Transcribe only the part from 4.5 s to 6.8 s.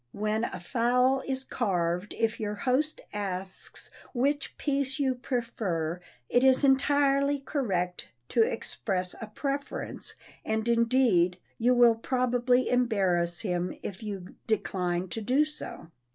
piece you prefer it is